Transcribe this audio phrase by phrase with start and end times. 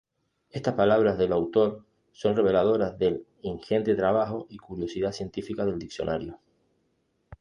[0.49, 6.39] Estas palabras del autor son reveladoras del ingente trabajo y curiosidad científica del diccionario.